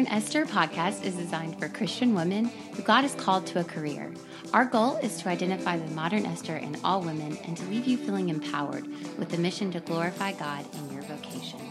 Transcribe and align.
Modern 0.00 0.16
Esther 0.16 0.46
podcast 0.46 1.04
is 1.04 1.14
designed 1.14 1.58
for 1.58 1.68
Christian 1.68 2.14
women 2.14 2.46
who 2.46 2.80
God 2.80 3.02
has 3.02 3.14
called 3.14 3.46
to 3.48 3.60
a 3.60 3.64
career. 3.64 4.10
Our 4.54 4.64
goal 4.64 4.96
is 4.96 5.20
to 5.20 5.28
identify 5.28 5.76
the 5.76 5.90
modern 5.90 6.24
Esther 6.24 6.56
in 6.56 6.78
all 6.82 7.02
women 7.02 7.36
and 7.44 7.54
to 7.54 7.66
leave 7.66 7.86
you 7.86 7.98
feeling 7.98 8.30
empowered 8.30 8.86
with 9.18 9.28
the 9.28 9.36
mission 9.36 9.70
to 9.72 9.80
glorify 9.80 10.32
God 10.32 10.64
in 10.74 10.94
your 10.94 11.02
vocation. 11.02 11.69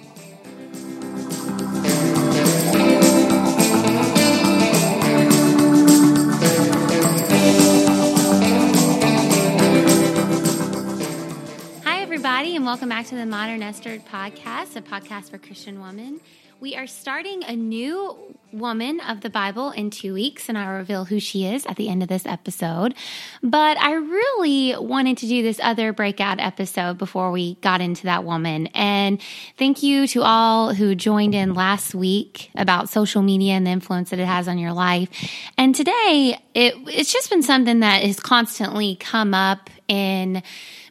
Welcome 12.79 12.87
back 12.97 13.07
to 13.07 13.15
the 13.15 13.25
Modern 13.25 13.61
Esther 13.61 13.97
podcast, 13.97 14.77
a 14.77 14.81
podcast 14.81 15.31
for 15.31 15.37
Christian 15.37 15.81
women. 15.81 16.21
We 16.61 16.77
are 16.77 16.87
starting 16.87 17.43
a 17.43 17.53
new 17.53 18.33
woman 18.53 19.01
of 19.01 19.19
the 19.19 19.29
Bible 19.29 19.71
in 19.71 19.89
two 19.89 20.13
weeks, 20.13 20.47
and 20.47 20.57
I'll 20.57 20.77
reveal 20.77 21.03
who 21.03 21.19
she 21.19 21.45
is 21.45 21.65
at 21.65 21.75
the 21.75 21.89
end 21.89 22.03
of 22.03 22.07
this 22.07 22.25
episode. 22.25 22.95
But 23.43 23.77
I 23.79 23.95
really 23.95 24.77
wanted 24.77 25.17
to 25.17 25.27
do 25.27 25.43
this 25.43 25.59
other 25.61 25.91
breakout 25.91 26.39
episode 26.39 26.97
before 26.97 27.31
we 27.31 27.55
got 27.55 27.81
into 27.81 28.03
that 28.03 28.23
woman. 28.23 28.67
And 28.67 29.21
thank 29.57 29.83
you 29.83 30.07
to 30.07 30.21
all 30.21 30.73
who 30.73 30.95
joined 30.95 31.35
in 31.35 31.55
last 31.55 31.93
week 31.93 32.49
about 32.55 32.87
social 32.87 33.21
media 33.21 33.55
and 33.55 33.67
the 33.67 33.71
influence 33.71 34.11
that 34.11 34.19
it 34.19 34.25
has 34.25 34.47
on 34.47 34.57
your 34.57 34.71
life. 34.71 35.09
And 35.57 35.75
today, 35.75 36.39
it, 36.53 36.75
it's 36.87 37.11
just 37.11 37.29
been 37.29 37.43
something 37.43 37.81
that 37.81 38.03
has 38.03 38.21
constantly 38.21 38.95
come 38.95 39.33
up 39.33 39.69
in 39.89 40.41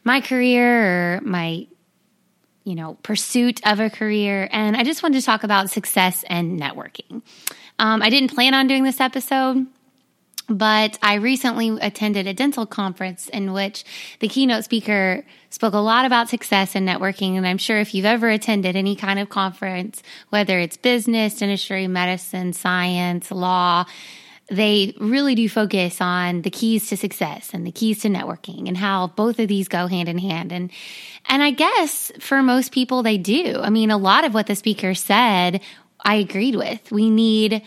my 0.04 0.20
career 0.20 1.16
or 1.16 1.20
my 1.22 1.66
you 2.68 2.74
know, 2.74 2.98
pursuit 3.02 3.66
of 3.66 3.80
a 3.80 3.88
career. 3.88 4.46
And 4.52 4.76
I 4.76 4.84
just 4.84 5.02
wanted 5.02 5.20
to 5.20 5.24
talk 5.24 5.42
about 5.42 5.70
success 5.70 6.22
and 6.28 6.60
networking. 6.60 7.22
Um, 7.78 8.02
I 8.02 8.10
didn't 8.10 8.34
plan 8.34 8.52
on 8.52 8.66
doing 8.66 8.84
this 8.84 9.00
episode. 9.00 9.66
But 10.50 10.98
I 11.02 11.14
recently 11.16 11.68
attended 11.82 12.26
a 12.26 12.32
dental 12.32 12.64
conference 12.64 13.28
in 13.28 13.52
which 13.52 13.84
the 14.20 14.28
keynote 14.28 14.64
speaker 14.64 15.22
spoke 15.50 15.74
a 15.74 15.78
lot 15.78 16.06
about 16.06 16.30
success 16.30 16.74
and 16.74 16.88
networking. 16.88 17.36
And 17.36 17.46
I'm 17.46 17.58
sure 17.58 17.78
if 17.80 17.94
you've 17.94 18.06
ever 18.06 18.30
attended 18.30 18.74
any 18.74 18.96
kind 18.96 19.18
of 19.18 19.28
conference, 19.28 20.02
whether 20.30 20.58
it's 20.58 20.78
business, 20.78 21.38
dentistry, 21.38 21.86
medicine, 21.86 22.54
science, 22.54 23.30
law, 23.30 23.84
they 24.50 24.94
really 24.98 25.34
do 25.34 25.48
focus 25.48 26.00
on 26.00 26.42
the 26.42 26.50
keys 26.50 26.88
to 26.88 26.96
success 26.96 27.50
and 27.52 27.66
the 27.66 27.72
keys 27.72 28.00
to 28.00 28.08
networking 28.08 28.66
and 28.66 28.76
how 28.76 29.08
both 29.08 29.38
of 29.38 29.48
these 29.48 29.68
go 29.68 29.86
hand 29.86 30.08
in 30.08 30.18
hand. 30.18 30.52
And, 30.52 30.70
and 31.26 31.42
I 31.42 31.50
guess 31.50 32.10
for 32.18 32.42
most 32.42 32.72
people, 32.72 33.02
they 33.02 33.18
do. 33.18 33.60
I 33.60 33.68
mean, 33.68 33.90
a 33.90 33.98
lot 33.98 34.24
of 34.24 34.32
what 34.32 34.46
the 34.46 34.56
speaker 34.56 34.94
said, 34.94 35.60
I 36.00 36.14
agreed 36.14 36.54
with. 36.54 36.90
We 36.90 37.10
need 37.10 37.62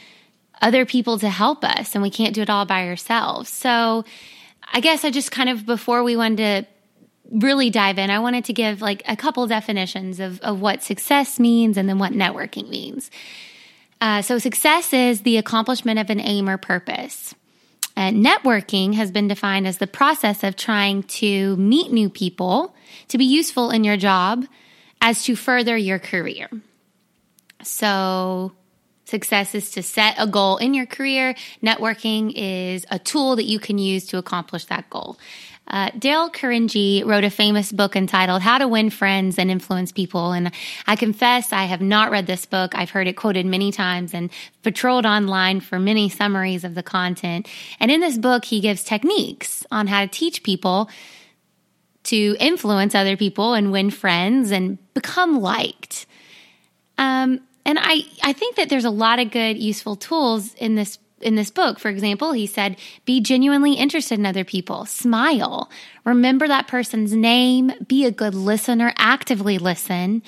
other 0.60 0.86
people 0.86 1.20
to 1.20 1.30
help 1.30 1.64
us 1.64 1.94
and 1.94 2.02
we 2.02 2.10
can't 2.10 2.34
do 2.34 2.42
it 2.42 2.50
all 2.50 2.66
by 2.66 2.88
ourselves. 2.88 3.50
So 3.50 4.04
I 4.74 4.80
guess 4.80 5.06
I 5.06 5.12
just 5.12 5.32
kind 5.32 5.50
of, 5.50 5.66
before 5.66 6.04
we 6.04 6.16
wanted 6.16 6.38
to 6.38 6.68
really 7.32 7.70
dive 7.70 8.00
in, 8.00 8.10
I 8.10 8.20
wanted 8.20 8.46
to 8.46 8.54
give 8.54 8.82
like 8.82 9.04
a 9.08 9.16
couple 9.16 9.46
definitions 9.46 10.20
of, 10.20 10.40
of 10.42 10.62
what 10.62 10.82
success 10.82 11.40
means 11.40 11.78
and 11.78 11.88
then 11.88 12.00
what 12.00 12.12
networking 12.12 12.70
means. 12.70 13.12
Uh, 14.02 14.22
so, 14.24 14.40
success 14.40 14.94
is 14.94 15.22
the 15.22 15.38
accomplishment 15.38 16.00
of 16.00 16.10
an 16.10 16.20
aim 16.20 16.50
or 16.50 16.58
purpose. 16.58 17.36
Uh, 17.96 18.10
networking 18.10 18.96
has 18.96 19.12
been 19.12 19.28
defined 19.28 19.68
as 19.68 19.78
the 19.78 19.86
process 19.86 20.44
of 20.44 20.56
trying 20.56 21.04
to 21.04 21.56
meet 21.58 21.92
new 21.92 22.10
people 22.10 22.74
to 23.10 23.18
be 23.20 23.26
useful 23.26 23.70
in 23.70 23.84
your 23.84 23.98
job 23.98 24.46
as 25.02 25.24
to 25.24 25.36
further 25.36 25.78
your 25.78 26.00
career. 26.00 26.50
So, 27.62 28.54
success 29.06 29.54
is 29.54 29.70
to 29.72 29.84
set 29.84 30.16
a 30.18 30.26
goal 30.26 30.58
in 30.58 30.74
your 30.74 30.88
career. 30.88 31.36
Networking 31.62 32.34
is 32.36 32.88
a 32.90 32.98
tool 32.98 33.36
that 33.36 33.46
you 33.46 33.60
can 33.60 33.78
use 33.78 34.08
to 34.08 34.18
accomplish 34.18 34.66
that 34.66 34.90
goal. 34.90 35.20
Uh, 35.72 35.90
Dale 35.98 36.30
Carnegie 36.30 37.02
wrote 37.06 37.24
a 37.24 37.30
famous 37.30 37.72
book 37.72 37.96
entitled 37.96 38.42
How 38.42 38.58
to 38.58 38.68
Win 38.68 38.90
Friends 38.90 39.40
and 39.40 39.50
Influence 39.50 39.94
People. 39.94 40.34
And 40.34 40.52
I 40.86 40.98
confess 40.98 41.54
I 41.54 41.64
have 41.64 41.82
not 41.82 42.12
read 42.12 42.28
this 42.28 42.46
book. 42.46 42.76
I've 42.76 42.90
heard 42.90 43.08
it 43.08 43.16
quoted 43.16 43.46
many 43.46 43.72
times 43.72 44.14
and 44.14 44.30
patrolled 44.64 45.06
online 45.06 45.62
for 45.62 45.80
many 45.80 46.10
summaries 46.10 46.66
of 46.66 46.76
the 46.76 46.84
content. 46.84 47.48
And 47.80 47.90
in 47.90 48.02
this 48.02 48.18
book, 48.18 48.44
he 48.44 48.60
gives 48.60 48.84
techniques 48.84 49.66
on 49.72 49.88
how 49.88 50.02
to 50.02 50.08
teach 50.08 50.44
people 50.44 50.90
to 52.04 52.36
influence 52.40 52.94
other 52.94 53.16
people 53.16 53.54
and 53.54 53.72
win 53.72 53.92
friends 53.92 54.52
and 54.52 54.78
become 54.94 55.40
liked. 55.40 56.06
Um, 56.98 57.40
and 57.66 57.80
I, 57.80 58.02
I 58.24 58.34
think 58.34 58.58
that 58.58 58.68
there's 58.68 58.86
a 58.86 58.90
lot 58.90 59.20
of 59.20 59.32
good, 59.32 59.58
useful 59.58 59.96
tools 59.96 60.54
in 60.56 60.76
this 60.76 60.98
in 61.22 61.36
this 61.36 61.52
book, 61.52 61.80
for 61.80 61.90
example, 61.90 62.32
he 62.34 62.48
said, 62.48 62.78
be 63.06 63.22
genuinely 63.22 63.74
interested 63.74 64.20
in 64.20 64.26
other 64.26 64.44
people, 64.44 64.86
smile, 64.86 65.70
remember 66.06 66.48
that 66.48 66.68
person's 66.68 67.14
name, 67.14 67.72
be 67.88 68.06
a 68.06 68.12
good 68.12 68.36
listener, 68.36 68.94
actively 68.98 69.58
listen. 69.58 70.24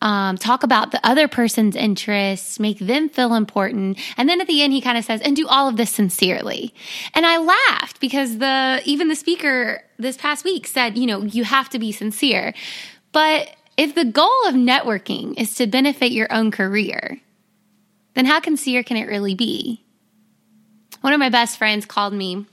Um, 0.00 0.36
talk 0.38 0.62
about 0.62 0.92
the 0.92 1.04
other 1.04 1.26
person's 1.26 1.74
interests, 1.74 2.60
make 2.60 2.78
them 2.78 3.08
feel 3.08 3.34
important. 3.34 3.98
And 4.16 4.28
then 4.28 4.40
at 4.40 4.46
the 4.46 4.62
end, 4.62 4.72
he 4.72 4.80
kind 4.80 4.96
of 4.96 5.04
says, 5.04 5.20
and 5.22 5.34
do 5.34 5.48
all 5.48 5.68
of 5.68 5.76
this 5.76 5.90
sincerely. 5.90 6.72
And 7.14 7.26
I 7.26 7.38
laughed 7.38 8.00
because 8.00 8.38
the, 8.38 8.80
even 8.84 9.08
the 9.08 9.16
speaker 9.16 9.82
this 9.98 10.16
past 10.16 10.44
week 10.44 10.68
said, 10.68 10.96
you 10.96 11.06
know, 11.06 11.22
you 11.22 11.42
have 11.42 11.68
to 11.70 11.80
be 11.80 11.90
sincere. 11.90 12.54
But 13.10 13.50
if 13.76 13.96
the 13.96 14.04
goal 14.04 14.46
of 14.46 14.54
networking 14.54 15.34
is 15.36 15.54
to 15.56 15.66
benefit 15.66 16.12
your 16.12 16.32
own 16.32 16.52
career, 16.52 17.20
then 18.14 18.26
how 18.26 18.40
sincere 18.40 18.82
can 18.82 18.96
it 18.96 19.08
really 19.08 19.34
be? 19.34 19.84
One 21.00 21.12
of 21.12 21.18
my 21.18 21.28
best 21.28 21.58
friends 21.58 21.86
called 21.86 22.12
me 22.12 22.46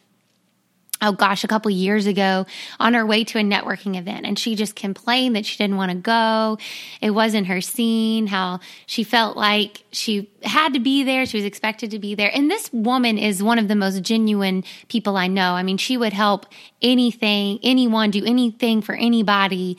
oh 1.02 1.12
gosh, 1.12 1.44
a 1.44 1.48
couple 1.48 1.70
years 1.72 2.08
ago 2.08 2.46
on 2.80 2.94
her 2.94 3.06
way 3.06 3.24
to 3.24 3.38
a 3.38 3.42
networking 3.42 3.98
event. 3.98 4.26
And 4.26 4.38
she 4.40 4.56
just 4.56 4.76
complained 4.76 5.36
that 5.36 5.46
she 5.46 5.58
didn't 5.58 5.78
want 5.78 5.92
to 5.92 5.98
go. 5.98 6.58
It 7.02 7.12
wasn't 7.12 7.48
her 7.48 7.62
scene, 7.62 8.28
how 8.28 8.60
she 8.86 9.04
felt 9.04 9.36
like 9.36 9.84
she 9.92 10.30
had 10.44 10.74
to 10.74 10.80
be 10.80 11.04
there. 11.04 11.26
She 11.26 11.38
was 11.38 11.46
expected 11.46 11.92
to 11.92 12.00
be 12.00 12.16
there. 12.16 12.32
And 12.34 12.50
this 12.50 12.72
woman 12.72 13.18
is 13.18 13.44
one 13.44 13.60
of 13.60 13.68
the 13.68 13.76
most 13.76 14.02
genuine 14.04 14.64
people 14.88 15.18
I 15.18 15.28
know. 15.28 15.54
I 15.54 15.64
mean, 15.64 15.78
she 15.78 15.98
would 15.98 16.14
help 16.14 16.46
anything, 16.82 17.60
anyone 17.62 18.12
do 18.12 18.24
anything 18.26 18.82
for 18.82 18.96
anybody. 18.96 19.78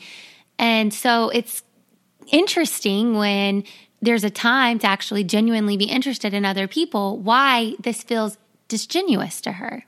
And 0.59 0.93
so 0.93 1.29
it's 1.29 1.63
interesting 2.31 3.17
when 3.17 3.63
there's 4.01 4.23
a 4.23 4.29
time 4.29 4.77
to 4.79 4.87
actually 4.87 5.23
genuinely 5.23 5.77
be 5.77 5.85
interested 5.85 6.33
in 6.33 6.45
other 6.45 6.67
people, 6.67 7.17
why 7.17 7.73
this 7.79 8.03
feels 8.03 8.37
disingenuous 8.67 9.41
to 9.41 9.53
her. 9.53 9.83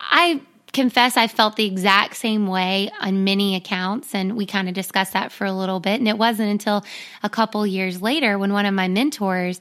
I 0.00 0.40
confess 0.72 1.16
I 1.16 1.28
felt 1.28 1.56
the 1.56 1.66
exact 1.66 2.16
same 2.16 2.46
way 2.46 2.90
on 3.00 3.24
many 3.24 3.54
accounts, 3.54 4.14
and 4.14 4.36
we 4.36 4.44
kind 4.44 4.68
of 4.68 4.74
discussed 4.74 5.12
that 5.12 5.32
for 5.32 5.44
a 5.44 5.52
little 5.52 5.80
bit. 5.80 6.00
And 6.00 6.08
it 6.08 6.18
wasn't 6.18 6.50
until 6.50 6.84
a 7.22 7.30
couple 7.30 7.66
years 7.66 8.02
later 8.02 8.38
when 8.38 8.52
one 8.52 8.66
of 8.66 8.74
my 8.74 8.88
mentors 8.88 9.60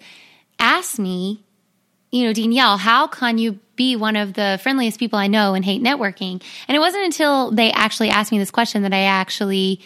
asked 0.59 0.99
me, 0.99 1.43
you 2.11 2.25
know, 2.25 2.33
Danielle, 2.33 2.77
how 2.77 3.07
can 3.07 3.37
you 3.37 3.59
be 3.75 3.95
one 3.95 4.15
of 4.15 4.33
the 4.33 4.59
friendliest 4.61 4.99
people 4.99 5.17
I 5.17 5.27
know 5.27 5.53
and 5.53 5.63
hate 5.63 5.81
networking? 5.81 6.43
And 6.67 6.75
it 6.75 6.79
wasn't 6.79 7.05
until 7.05 7.51
they 7.51 7.71
actually 7.71 8.09
asked 8.09 8.31
me 8.31 8.39
this 8.39 8.51
question 8.51 8.83
that 8.83 8.93
I 8.93 9.03
actually 9.03 9.81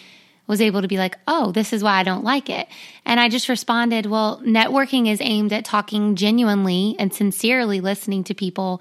was 0.48 0.60
able 0.60 0.82
to 0.82 0.88
be 0.88 0.98
like, 0.98 1.16
oh, 1.28 1.52
this 1.52 1.72
is 1.72 1.84
why 1.84 2.00
I 2.00 2.02
don't 2.02 2.24
like 2.24 2.50
it. 2.50 2.66
And 3.04 3.20
I 3.20 3.28
just 3.28 3.48
responded, 3.48 4.06
well, 4.06 4.40
networking 4.44 5.06
is 5.06 5.20
aimed 5.20 5.52
at 5.52 5.64
talking 5.64 6.16
genuinely 6.16 6.96
and 6.98 7.14
sincerely 7.14 7.80
listening 7.80 8.24
to 8.24 8.34
people 8.34 8.80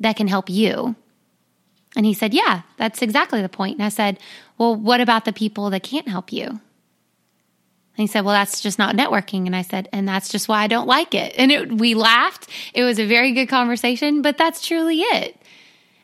that 0.00 0.16
can 0.16 0.28
help 0.28 0.48
you. 0.48 0.94
And 1.96 2.06
he 2.06 2.14
said, 2.14 2.32
yeah, 2.32 2.62
that's 2.76 3.02
exactly 3.02 3.42
the 3.42 3.48
point. 3.48 3.76
And 3.76 3.84
I 3.84 3.88
said, 3.88 4.20
well, 4.56 4.76
what 4.76 5.00
about 5.00 5.24
the 5.24 5.32
people 5.32 5.70
that 5.70 5.82
can't 5.82 6.08
help 6.08 6.32
you? 6.32 6.46
And 6.46 6.60
he 8.04 8.06
said, 8.06 8.24
well, 8.24 8.34
that's 8.34 8.60
just 8.60 8.78
not 8.78 8.94
networking. 8.94 9.46
And 9.46 9.56
I 9.56 9.62
said, 9.62 9.88
and 9.92 10.06
that's 10.06 10.28
just 10.28 10.48
why 10.48 10.62
I 10.62 10.68
don't 10.68 10.86
like 10.86 11.14
it. 11.14 11.34
And 11.36 11.50
it, 11.50 11.72
we 11.72 11.94
laughed. 11.94 12.48
It 12.72 12.84
was 12.84 13.00
a 13.00 13.06
very 13.06 13.32
good 13.32 13.48
conversation, 13.48 14.22
but 14.22 14.38
that's 14.38 14.64
truly 14.64 15.00
it. 15.00 15.36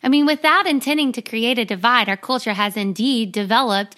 I 0.02 0.08
mean, 0.08 0.26
without 0.26 0.66
intending 0.66 1.12
to 1.12 1.22
create 1.22 1.58
a 1.58 1.64
divide, 1.64 2.08
our 2.08 2.16
culture 2.16 2.54
has 2.54 2.76
indeed 2.76 3.30
developed 3.30 3.94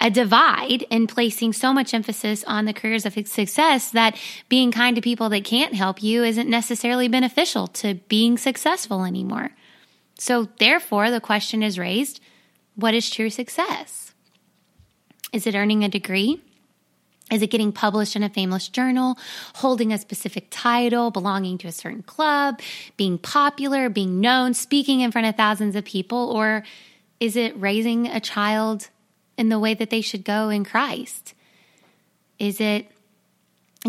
a 0.00 0.10
divide 0.10 0.82
in 0.90 1.06
placing 1.06 1.52
so 1.52 1.72
much 1.72 1.92
emphasis 1.92 2.44
on 2.44 2.64
the 2.64 2.72
careers 2.72 3.04
of 3.04 3.14
success 3.26 3.90
that 3.90 4.16
being 4.48 4.70
kind 4.70 4.94
to 4.94 5.02
people 5.02 5.28
that 5.28 5.44
can't 5.44 5.74
help 5.74 6.02
you 6.02 6.22
isn't 6.22 6.48
necessarily 6.48 7.08
beneficial 7.08 7.66
to 7.66 7.94
being 8.08 8.38
successful 8.38 9.04
anymore. 9.04 9.50
So, 10.18 10.48
therefore, 10.58 11.10
the 11.10 11.20
question 11.20 11.62
is 11.62 11.78
raised 11.78 12.20
what 12.76 12.94
is 12.94 13.10
true 13.10 13.30
success? 13.30 14.12
Is 15.32 15.46
it 15.46 15.56
earning 15.56 15.82
a 15.82 15.88
degree? 15.88 16.40
Is 17.30 17.42
it 17.42 17.50
getting 17.50 17.72
published 17.72 18.16
in 18.16 18.22
a 18.22 18.30
famous 18.30 18.68
journal, 18.68 19.18
holding 19.56 19.92
a 19.92 19.98
specific 19.98 20.46
title, 20.50 21.10
belonging 21.10 21.58
to 21.58 21.68
a 21.68 21.72
certain 21.72 22.02
club, 22.02 22.60
being 22.96 23.18
popular, 23.18 23.88
being 23.88 24.20
known, 24.20 24.54
speaking 24.54 25.00
in 25.00 25.12
front 25.12 25.26
of 25.26 25.36
thousands 25.36 25.76
of 25.76 25.84
people? 25.84 26.30
Or 26.30 26.64
is 27.20 27.36
it 27.36 27.60
raising 27.60 28.06
a 28.06 28.20
child 28.20 28.88
in 29.38 29.48
the 29.48 29.58
way 29.58 29.72
that 29.72 29.88
they 29.88 30.00
should 30.00 30.24
go 30.24 30.50
in 30.50 30.64
Christ? 30.64 31.32
Is 32.38 32.60
it 32.60 32.90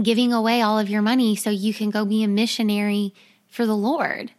giving 0.02 0.32
away 0.32 0.62
all 0.62 0.80
of 0.80 0.90
your 0.90 1.02
money 1.02 1.36
so 1.36 1.50
you 1.50 1.74
can 1.74 1.90
go 1.90 2.06
be 2.06 2.24
a 2.24 2.28
missionary 2.28 3.14
for 3.48 3.66
the 3.66 3.76
Lord? 3.76 4.32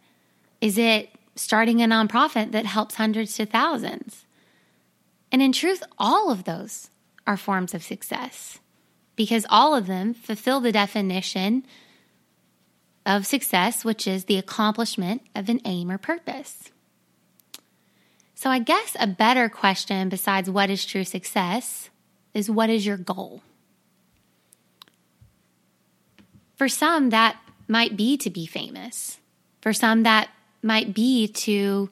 Is 0.61 0.77
it 0.77 1.09
starting 1.35 1.81
a 1.81 1.85
nonprofit 1.85 2.51
that 2.51 2.65
helps 2.65 2.95
hundreds 2.95 3.35
to 3.35 3.45
thousands? 3.45 4.25
And 5.31 5.41
in 5.41 5.51
truth, 5.51 5.83
all 5.99 6.31
of 6.31 6.45
those 6.45 6.89
are 7.27 7.37
forms 7.37 7.73
of 7.73 7.83
success 7.83 8.59
because 9.15 9.45
all 9.49 9.75
of 9.75 9.87
them 9.87 10.13
fulfill 10.13 10.61
the 10.61 10.71
definition 10.71 11.63
of 13.05 13.25
success, 13.25 13.83
which 13.83 14.07
is 14.07 14.25
the 14.25 14.37
accomplishment 14.37 15.21
of 15.35 15.49
an 15.49 15.59
aim 15.65 15.91
or 15.91 15.97
purpose. 15.97 16.71
So, 18.41 18.49
I 18.49 18.57
guess 18.57 18.97
a 18.99 19.05
better 19.05 19.49
question 19.49 20.09
besides 20.09 20.49
what 20.49 20.71
is 20.71 20.83
true 20.83 21.03
success 21.03 21.91
is 22.33 22.49
what 22.49 22.71
is 22.71 22.83
your 22.83 22.97
goal? 22.97 23.43
For 26.55 26.67
some, 26.67 27.11
that 27.11 27.37
might 27.67 27.95
be 27.95 28.17
to 28.17 28.31
be 28.31 28.47
famous. 28.47 29.19
For 29.61 29.73
some, 29.73 30.01
that 30.01 30.29
might 30.63 30.95
be 30.95 31.27
to 31.27 31.91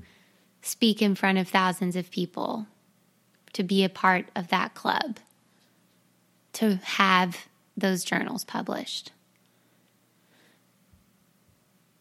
speak 0.64 1.04
in 1.04 1.14
front 1.14 1.38
of 1.38 1.48
thousands 1.48 1.96
of 1.96 2.10
people, 2.10 2.66
to 3.54 3.62
be 3.62 3.84
a 3.84 3.88
part 3.88 4.26
of 4.36 4.48
that 4.48 4.74
club, 4.74 5.20
to 6.54 6.78
have 6.78 7.46
those 7.78 8.04
journals 8.04 8.44
published. 8.44 9.12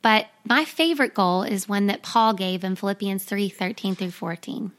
But 0.02 0.26
my 0.44 0.64
favorite 0.64 1.14
goal 1.14 1.42
is 1.42 1.68
one 1.68 1.86
that 1.86 2.02
Paul 2.02 2.34
gave 2.34 2.64
in 2.64 2.76
Philippians 2.76 3.24
3 3.24 3.48
13 3.48 3.94
through 3.94 4.10
14. 4.10 4.72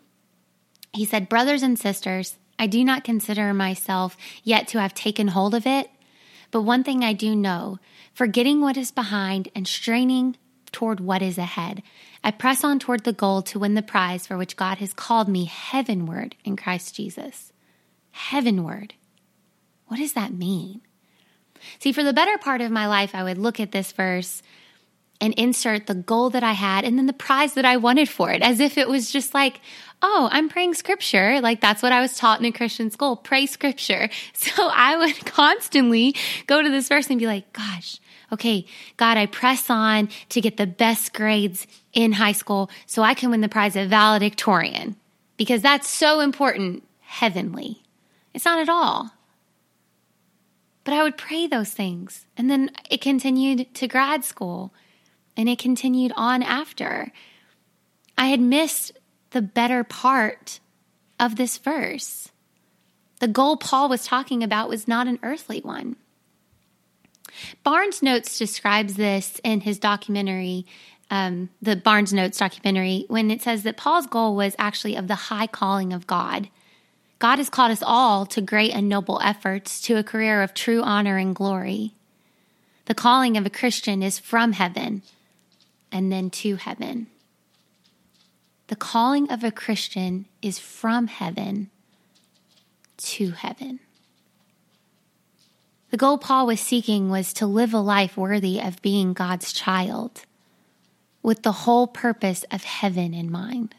He 0.93 1.05
said, 1.05 1.29
Brothers 1.29 1.61
and 1.61 1.77
sisters, 1.77 2.37
I 2.57 2.67
do 2.67 2.83
not 2.83 3.03
consider 3.03 3.53
myself 3.53 4.17
yet 4.43 4.67
to 4.69 4.81
have 4.81 4.93
taken 4.93 5.29
hold 5.29 5.53
of 5.53 5.65
it, 5.65 5.89
but 6.51 6.63
one 6.63 6.83
thing 6.83 7.03
I 7.03 7.13
do 7.13 7.35
know, 7.35 7.79
forgetting 8.13 8.61
what 8.61 8.77
is 8.77 8.91
behind 8.91 9.49
and 9.55 9.67
straining 9.67 10.35
toward 10.71 10.99
what 10.99 11.21
is 11.21 11.37
ahead, 11.37 11.83
I 12.23 12.31
press 12.31 12.63
on 12.63 12.79
toward 12.79 13.03
the 13.03 13.13
goal 13.13 13.41
to 13.43 13.59
win 13.59 13.75
the 13.75 13.81
prize 13.81 14.27
for 14.27 14.37
which 14.37 14.57
God 14.57 14.79
has 14.79 14.93
called 14.93 15.27
me 15.27 15.45
heavenward 15.45 16.35
in 16.43 16.55
Christ 16.55 16.95
Jesus. 16.95 17.53
Heavenward. 18.11 18.93
What 19.87 19.97
does 19.97 20.13
that 20.13 20.33
mean? 20.33 20.81
See, 21.79 21.91
for 21.91 22.03
the 22.03 22.13
better 22.13 22.37
part 22.37 22.61
of 22.61 22.71
my 22.71 22.87
life, 22.87 23.13
I 23.13 23.23
would 23.23 23.37
look 23.37 23.59
at 23.59 23.71
this 23.71 23.91
verse 23.91 24.41
and 25.21 25.33
insert 25.33 25.87
the 25.87 25.95
goal 25.95 26.29
that 26.29 26.43
I 26.43 26.53
had 26.53 26.85
and 26.85 26.97
then 26.97 27.05
the 27.05 27.13
prize 27.13 27.53
that 27.53 27.65
I 27.65 27.77
wanted 27.77 28.09
for 28.09 28.31
it, 28.31 28.41
as 28.41 28.59
if 28.59 28.77
it 28.77 28.87
was 28.87 29.11
just 29.11 29.33
like, 29.33 29.59
oh, 30.01 30.29
I'm 30.31 30.47
praying 30.47 30.75
scripture. 30.75 31.41
Like 31.41 31.59
that's 31.59 31.83
what 31.83 31.91
I 31.91 32.01
was 32.01 32.15
taught 32.15 32.39
in 32.39 32.45
a 32.45 32.51
Christian 32.51 32.89
school, 32.89 33.15
pray 33.15 33.45
scripture. 33.45 34.09
So 34.33 34.69
I 34.73 34.95
would 34.95 35.25
constantly 35.25 36.15
go 36.47 36.61
to 36.61 36.69
this 36.69 36.87
verse 36.87 37.09
and 37.09 37.19
be 37.19 37.27
like, 37.27 37.51
gosh, 37.51 37.99
okay, 38.31 38.65
God, 38.97 39.17
I 39.17 39.25
press 39.25 39.69
on 39.69 40.09
to 40.29 40.41
get 40.41 40.57
the 40.57 40.67
best 40.67 41.13
grades 41.13 41.67
in 41.93 42.13
high 42.13 42.31
school 42.31 42.69
so 42.85 43.01
I 43.01 43.13
can 43.13 43.31
win 43.31 43.41
the 43.41 43.49
prize 43.49 43.75
of 43.75 43.89
valedictorian 43.89 44.95
because 45.35 45.61
that's 45.61 45.89
so 45.89 46.21
important 46.21 46.83
heavenly. 47.01 47.83
It's 48.33 48.45
not 48.45 48.59
at 48.59 48.69
all. 48.69 49.11
But 50.83 50.93
I 50.93 51.03
would 51.03 51.17
pray 51.17 51.47
those 51.47 51.71
things. 51.71 52.25
And 52.37 52.49
then 52.49 52.71
it 52.89 53.01
continued 53.01 53.73
to 53.75 53.87
grad 53.87 54.23
school 54.23 54.73
and 55.39 55.47
it 55.47 55.57
continued 55.57 56.11
on 56.17 56.43
after. 56.43 57.13
I 58.17 58.25
had 58.25 58.41
missed 58.41 58.91
the 59.29 59.41
better 59.41 59.85
part 59.85 60.59
of 61.17 61.37
this 61.37 61.57
verse. 61.57 62.27
The 63.21 63.29
goal 63.29 63.55
Paul 63.55 63.87
was 63.87 64.03
talking 64.03 64.43
about 64.43 64.67
was 64.67 64.85
not 64.85 65.07
an 65.07 65.17
earthly 65.23 65.61
one. 65.61 65.95
Barnes 67.63 68.03
Notes 68.03 68.37
describes 68.37 68.95
this 68.95 69.39
in 69.41 69.61
his 69.61 69.79
documentary, 69.79 70.65
um, 71.09 71.49
the 71.61 71.77
Barnes 71.77 72.11
Notes 72.11 72.37
documentary, 72.37 73.05
when 73.07 73.31
it 73.31 73.41
says 73.41 73.63
that 73.63 73.77
Paul's 73.77 74.07
goal 74.07 74.35
was 74.35 74.57
actually 74.59 74.97
of 74.97 75.07
the 75.07 75.15
high 75.15 75.47
calling 75.47 75.93
of 75.93 76.05
God. 76.05 76.49
God 77.19 77.37
has 77.37 77.49
called 77.49 77.71
us 77.71 77.81
all 77.81 78.25
to 78.25 78.41
great 78.41 78.73
and 78.73 78.89
noble 78.89 79.21
efforts, 79.23 79.79
to 79.83 79.95
a 79.95 80.03
career 80.03 80.41
of 80.41 80.53
true 80.53 80.81
honor 80.81 81.15
and 81.15 81.33
glory. 81.33 81.93
The 82.87 82.93
calling 82.93 83.37
of 83.37 83.45
a 83.45 83.49
Christian 83.49 84.03
is 84.03 84.19
from 84.19 84.51
heaven 84.51 85.01
and 85.91 86.11
then 86.11 86.29
to 86.29 86.55
heaven. 86.55 87.07
The 88.67 88.75
calling 88.75 89.31
of 89.31 89.43
a 89.43 89.51
Christian 89.51 90.25
is 90.41 90.59
from 90.59 91.07
heaven 91.07 91.69
to 92.97 93.31
heaven. 93.31 93.79
The 95.91 95.97
goal 95.97 96.19
Paul 96.19 96.45
was 96.45 96.59
seeking 96.59 97.09
was 97.09 97.33
to 97.33 97.47
live 97.47 97.73
a 97.73 97.79
life 97.79 98.15
worthy 98.15 98.61
of 98.61 98.81
being 98.81 99.13
God's 99.13 99.51
child, 99.51 100.21
with 101.23 101.41
the 101.41 101.51
whole 101.51 101.87
purpose 101.87 102.45
of 102.51 102.63
heaven 102.63 103.13
in 103.13 103.31
mind. 103.31 103.73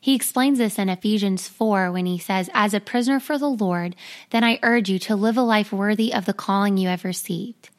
He 0.00 0.14
explains 0.14 0.58
this 0.58 0.78
in 0.78 0.88
Ephesians 0.88 1.46
4 1.46 1.92
when 1.92 2.06
he 2.06 2.18
says, 2.18 2.50
As 2.54 2.74
a 2.74 2.80
prisoner 2.80 3.20
for 3.20 3.38
the 3.38 3.50
Lord, 3.50 3.94
then 4.30 4.42
I 4.42 4.58
urge 4.62 4.88
you 4.88 4.98
to 5.00 5.14
live 5.14 5.36
a 5.36 5.42
life 5.42 5.72
worthy 5.72 6.12
of 6.12 6.24
the 6.24 6.32
calling 6.32 6.76
you 6.76 6.88
have 6.88 7.04
received. 7.04 7.70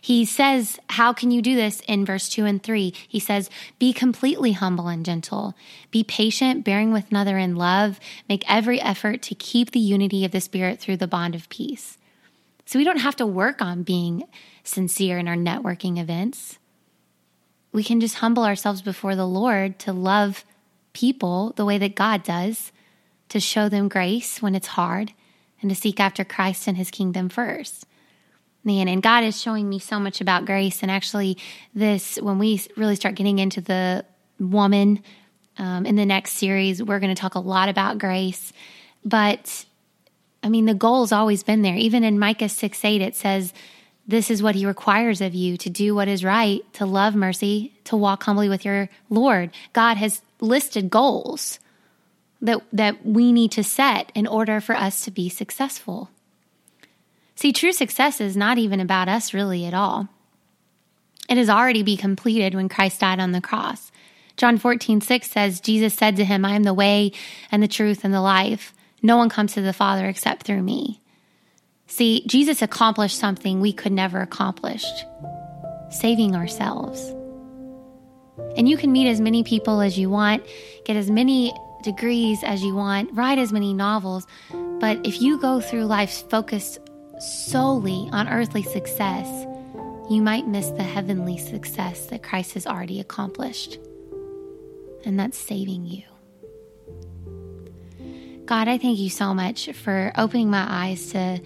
He 0.00 0.24
says, 0.24 0.78
How 0.90 1.12
can 1.12 1.30
you 1.30 1.40
do 1.40 1.54
this 1.54 1.80
in 1.88 2.04
verse 2.04 2.28
2 2.28 2.44
and 2.44 2.62
3? 2.62 2.92
He 3.08 3.20
says, 3.20 3.50
Be 3.78 3.92
completely 3.92 4.52
humble 4.52 4.88
and 4.88 5.04
gentle. 5.04 5.54
Be 5.90 6.04
patient, 6.04 6.64
bearing 6.64 6.92
with 6.92 7.10
another 7.10 7.38
in 7.38 7.56
love. 7.56 7.98
Make 8.28 8.44
every 8.50 8.80
effort 8.80 9.22
to 9.22 9.34
keep 9.34 9.70
the 9.70 9.80
unity 9.80 10.24
of 10.24 10.32
the 10.32 10.40
Spirit 10.40 10.80
through 10.80 10.98
the 10.98 11.06
bond 11.06 11.34
of 11.34 11.48
peace. 11.48 11.98
So 12.66 12.78
we 12.78 12.84
don't 12.84 12.98
have 12.98 13.16
to 13.16 13.26
work 13.26 13.62
on 13.62 13.84
being 13.84 14.24
sincere 14.64 15.18
in 15.18 15.28
our 15.28 15.36
networking 15.36 15.98
events. 15.98 16.58
We 17.72 17.84
can 17.84 18.00
just 18.00 18.16
humble 18.16 18.44
ourselves 18.44 18.82
before 18.82 19.14
the 19.14 19.26
Lord 19.26 19.78
to 19.80 19.92
love 19.92 20.44
people 20.92 21.52
the 21.56 21.64
way 21.64 21.78
that 21.78 21.94
God 21.94 22.22
does, 22.22 22.72
to 23.28 23.38
show 23.38 23.68
them 23.68 23.88
grace 23.88 24.42
when 24.42 24.54
it's 24.54 24.68
hard, 24.68 25.12
and 25.60 25.70
to 25.70 25.76
seek 25.76 26.00
after 26.00 26.24
Christ 26.24 26.66
and 26.66 26.76
his 26.76 26.90
kingdom 26.90 27.28
first 27.28 27.86
man, 28.66 28.88
and 28.88 29.02
God 29.02 29.24
is 29.24 29.40
showing 29.40 29.68
me 29.68 29.78
so 29.78 29.98
much 29.98 30.20
about 30.20 30.44
grace. 30.44 30.82
And 30.82 30.90
actually, 30.90 31.38
this, 31.74 32.16
when 32.16 32.38
we 32.38 32.60
really 32.76 32.96
start 32.96 33.14
getting 33.14 33.38
into 33.38 33.60
the 33.60 34.04
woman 34.38 35.02
um, 35.56 35.86
in 35.86 35.96
the 35.96 36.04
next 36.04 36.32
series, 36.32 36.82
we're 36.82 36.98
going 36.98 37.14
to 37.14 37.20
talk 37.20 37.36
a 37.36 37.40
lot 37.40 37.68
about 37.68 37.98
grace. 37.98 38.52
But 39.04 39.64
I 40.42 40.48
mean, 40.48 40.66
the 40.66 40.74
goal's 40.74 41.12
always 41.12 41.42
been 41.42 41.62
there. 41.62 41.76
Even 41.76 42.04
in 42.04 42.18
Micah 42.18 42.48
6 42.48 42.84
8, 42.84 43.00
it 43.00 43.16
says, 43.16 43.52
This 44.06 44.30
is 44.30 44.42
what 44.42 44.54
he 44.54 44.66
requires 44.66 45.20
of 45.20 45.34
you 45.34 45.56
to 45.56 45.70
do 45.70 45.94
what 45.94 46.08
is 46.08 46.24
right, 46.24 46.60
to 46.74 46.86
love 46.86 47.14
mercy, 47.14 47.72
to 47.84 47.96
walk 47.96 48.24
humbly 48.24 48.48
with 48.48 48.64
your 48.64 48.88
Lord. 49.08 49.50
God 49.72 49.96
has 49.96 50.22
listed 50.40 50.90
goals 50.90 51.58
that, 52.42 52.62
that 52.72 53.04
we 53.06 53.32
need 53.32 53.52
to 53.52 53.64
set 53.64 54.12
in 54.14 54.26
order 54.26 54.60
for 54.60 54.76
us 54.76 55.00
to 55.02 55.10
be 55.10 55.28
successful. 55.28 56.10
See, 57.36 57.52
true 57.52 57.72
success 57.72 58.20
is 58.20 58.36
not 58.36 58.58
even 58.58 58.80
about 58.80 59.08
us 59.08 59.34
really 59.34 59.66
at 59.66 59.74
all. 59.74 60.08
It 61.28 61.36
has 61.36 61.50
already 61.50 61.82
been 61.82 61.98
completed 61.98 62.54
when 62.54 62.68
Christ 62.68 63.00
died 63.00 63.20
on 63.20 63.32
the 63.32 63.40
cross. 63.40 63.92
John 64.36 64.58
14, 64.58 65.00
6 65.00 65.30
says, 65.30 65.60
Jesus 65.60 65.94
said 65.94 66.16
to 66.16 66.24
him, 66.24 66.44
I 66.44 66.54
am 66.54 66.62
the 66.62 66.74
way 66.74 67.12
and 67.50 67.62
the 67.62 67.68
truth 67.68 68.04
and 68.04 68.12
the 68.12 68.20
life. 68.20 68.72
No 69.02 69.16
one 69.16 69.28
comes 69.28 69.54
to 69.54 69.62
the 69.62 69.72
Father 69.72 70.06
except 70.06 70.44
through 70.44 70.62
me. 70.62 71.00
See, 71.86 72.24
Jesus 72.26 72.62
accomplished 72.62 73.18
something 73.18 73.60
we 73.60 73.72
could 73.72 73.92
never 73.92 74.20
accomplish 74.20 74.84
saving 75.90 76.34
ourselves. 76.34 77.14
And 78.56 78.68
you 78.68 78.76
can 78.76 78.92
meet 78.92 79.08
as 79.08 79.20
many 79.20 79.44
people 79.44 79.80
as 79.80 79.98
you 79.98 80.10
want, 80.10 80.44
get 80.84 80.96
as 80.96 81.10
many 81.10 81.54
degrees 81.82 82.42
as 82.42 82.62
you 82.62 82.74
want, 82.74 83.10
write 83.14 83.38
as 83.38 83.52
many 83.52 83.72
novels, 83.72 84.26
but 84.80 85.06
if 85.06 85.22
you 85.22 85.38
go 85.38 85.60
through 85.60 85.84
life 85.84 86.28
focused 86.28 86.78
solely 87.18 88.08
on 88.12 88.28
earthly 88.28 88.62
success, 88.62 89.26
you 90.10 90.22
might 90.22 90.46
miss 90.46 90.70
the 90.70 90.82
heavenly 90.82 91.38
success 91.38 92.06
that 92.06 92.22
Christ 92.22 92.54
has 92.54 92.66
already 92.66 93.00
accomplished. 93.00 93.78
And 95.04 95.18
that's 95.18 95.38
saving 95.38 95.86
you. 95.86 96.02
God, 98.46 98.68
I 98.68 98.78
thank 98.78 98.98
you 98.98 99.10
so 99.10 99.34
much 99.34 99.70
for 99.72 100.12
opening 100.16 100.50
my 100.50 100.64
eyes 100.68 101.10
to 101.10 101.40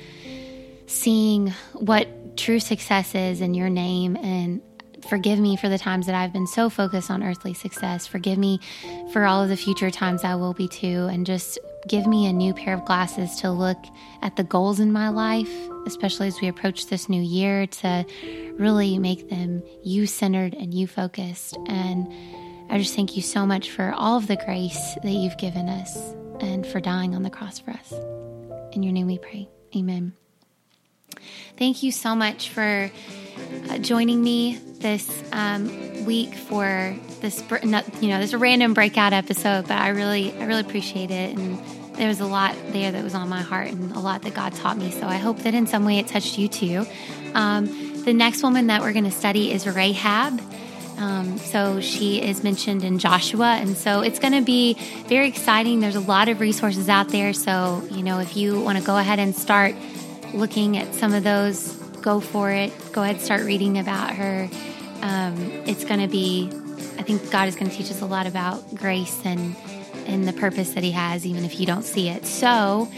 seeing 0.86 1.48
what 1.72 2.36
true 2.36 2.60
success 2.60 3.14
is 3.14 3.40
in 3.40 3.54
your 3.54 3.70
name 3.70 4.16
and 4.16 4.60
forgive 5.08 5.38
me 5.38 5.56
for 5.56 5.68
the 5.68 5.78
times 5.78 6.06
that 6.06 6.14
I've 6.14 6.32
been 6.32 6.46
so 6.46 6.68
focused 6.68 7.10
on 7.10 7.22
earthly 7.22 7.54
success. 7.54 8.06
Forgive 8.06 8.38
me 8.38 8.60
for 9.12 9.24
all 9.24 9.42
of 9.42 9.48
the 9.48 9.56
future 9.56 9.90
times 9.90 10.24
I 10.24 10.34
will 10.34 10.52
be 10.52 10.68
too. 10.68 11.08
And 11.10 11.24
just 11.24 11.58
give 11.88 12.06
me 12.06 12.26
a 12.26 12.32
new 12.32 12.52
pair 12.54 12.74
of 12.74 12.84
glasses 12.84 13.36
to 13.36 13.50
look 13.50 13.78
at 14.22 14.36
the 14.36 14.44
goals 14.44 14.80
in 14.80 14.92
my 14.92 15.08
life, 15.08 15.50
especially 15.86 16.26
as 16.26 16.40
we 16.40 16.48
approach 16.48 16.86
this 16.86 17.08
new 17.08 17.22
year, 17.22 17.66
to 17.66 18.04
really 18.54 18.98
make 18.98 19.28
them 19.30 19.62
you 19.82 20.06
centered 20.06 20.54
and 20.54 20.74
you 20.74 20.86
focused. 20.86 21.56
And 21.66 22.12
I 22.70 22.78
just 22.78 22.94
thank 22.94 23.16
you 23.16 23.22
so 23.22 23.46
much 23.46 23.70
for 23.70 23.92
all 23.92 24.16
of 24.16 24.26
the 24.26 24.36
grace 24.36 24.96
that 25.02 25.10
you've 25.10 25.38
given 25.38 25.68
us 25.68 25.96
and 26.40 26.66
for 26.66 26.80
dying 26.80 27.14
on 27.14 27.22
the 27.22 27.30
cross 27.30 27.58
for 27.58 27.70
us. 27.70 27.92
In 28.72 28.82
your 28.82 28.92
name 28.92 29.06
we 29.06 29.18
pray. 29.18 29.48
Amen. 29.74 30.12
Thank 31.58 31.82
you 31.82 31.92
so 31.92 32.14
much 32.14 32.50
for 32.50 32.90
uh, 33.68 33.78
joining 33.78 34.22
me 34.22 34.58
this 34.80 35.22
um, 35.32 36.04
week 36.04 36.34
for 36.34 36.96
this, 37.20 37.42
you 38.00 38.08
know, 38.08 38.18
this 38.18 38.34
random 38.34 38.74
breakout 38.74 39.12
episode. 39.12 39.68
But 39.68 39.78
I 39.78 39.88
really, 39.88 40.32
I 40.38 40.44
really 40.44 40.62
appreciate 40.62 41.10
it, 41.10 41.36
and 41.36 41.58
there 41.96 42.08
was 42.08 42.20
a 42.20 42.26
lot 42.26 42.56
there 42.68 42.90
that 42.90 43.04
was 43.04 43.14
on 43.14 43.28
my 43.28 43.42
heart, 43.42 43.68
and 43.68 43.92
a 43.92 44.00
lot 44.00 44.22
that 44.22 44.34
God 44.34 44.54
taught 44.54 44.76
me. 44.76 44.90
So 44.90 45.06
I 45.06 45.16
hope 45.16 45.38
that 45.40 45.54
in 45.54 45.66
some 45.66 45.84
way 45.84 45.98
it 45.98 46.08
touched 46.08 46.38
you 46.38 46.48
too. 46.48 46.86
Um, 47.34 47.66
the 48.04 48.14
next 48.14 48.42
woman 48.42 48.68
that 48.68 48.80
we're 48.80 48.92
going 48.92 49.04
to 49.04 49.10
study 49.10 49.52
is 49.52 49.66
Rahab. 49.66 50.40
Um, 50.98 51.38
so 51.38 51.80
she 51.80 52.20
is 52.20 52.44
mentioned 52.44 52.84
in 52.84 52.98
Joshua. 52.98 53.54
And 53.54 53.76
so 53.76 54.00
it's 54.02 54.18
going 54.18 54.34
to 54.34 54.42
be 54.42 54.74
very 55.06 55.28
exciting. 55.28 55.80
There's 55.80 55.96
a 55.96 56.00
lot 56.00 56.28
of 56.28 56.40
resources 56.40 56.88
out 56.88 57.08
there. 57.08 57.32
So, 57.32 57.82
you 57.90 58.02
know, 58.02 58.18
if 58.18 58.36
you 58.36 58.60
want 58.60 58.78
to 58.78 58.84
go 58.84 58.98
ahead 58.98 59.18
and 59.18 59.34
start 59.34 59.74
looking 60.34 60.76
at 60.76 60.94
some 60.94 61.14
of 61.14 61.24
those, 61.24 61.72
go 62.02 62.20
for 62.20 62.50
it. 62.50 62.72
Go 62.92 63.02
ahead, 63.02 63.16
and 63.16 63.24
start 63.24 63.44
reading 63.44 63.78
about 63.78 64.10
her. 64.14 64.48
Um, 65.02 65.36
it's 65.66 65.84
going 65.84 66.00
to 66.00 66.08
be, 66.08 66.50
I 66.98 67.02
think 67.02 67.30
God 67.30 67.48
is 67.48 67.56
going 67.56 67.70
to 67.70 67.76
teach 67.76 67.90
us 67.90 68.02
a 68.02 68.06
lot 68.06 68.26
about 68.26 68.74
grace 68.74 69.20
and, 69.24 69.56
and 70.06 70.26
the 70.26 70.32
purpose 70.32 70.72
that 70.74 70.82
He 70.82 70.92
has, 70.92 71.26
even 71.26 71.44
if 71.44 71.58
you 71.58 71.66
don't 71.66 71.84
see 71.84 72.08
it. 72.08 72.26
So 72.26 72.88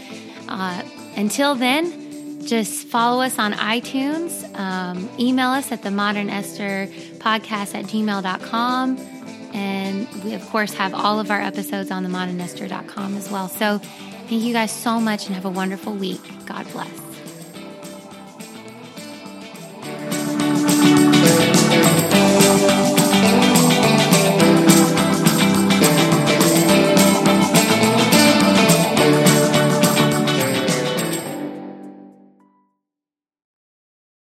uh, 0.49 0.83
until 1.15 1.55
then, 1.55 2.45
just 2.45 2.87
follow 2.87 3.21
us 3.21 3.39
on 3.39 3.53
iTunes. 3.53 4.43
Um, 4.57 5.09
email 5.19 5.49
us 5.49 5.71
at 5.71 5.81
the 5.81 5.91
Modern 5.91 6.29
Esther 6.29 6.87
podcast 7.17 7.75
at 7.75 7.85
gmail.com. 7.85 8.97
And 9.53 10.23
we, 10.23 10.33
of 10.33 10.47
course, 10.49 10.73
have 10.73 10.93
all 10.93 11.19
of 11.19 11.29
our 11.29 11.39
episodes 11.39 11.91
on 11.91 12.03
the 12.03 12.09
modernesther.com 12.09 13.15
as 13.15 13.29
well. 13.29 13.47
So 13.47 13.77
thank 13.77 14.43
you 14.43 14.51
guys 14.51 14.71
so 14.71 14.99
much 14.99 15.27
and 15.27 15.35
have 15.35 15.45
a 15.45 15.49
wonderful 15.49 15.93
week. 15.93 16.21
God 16.45 16.69
bless. 16.71 17.12